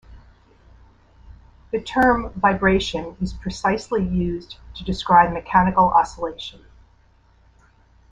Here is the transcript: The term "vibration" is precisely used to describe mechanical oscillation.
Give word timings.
The 1.71 1.79
term 1.79 2.31
"vibration" 2.31 3.15
is 3.21 3.33
precisely 3.33 4.03
used 4.03 4.57
to 4.77 4.83
describe 4.83 5.31
mechanical 5.31 5.89
oscillation. 5.91 6.65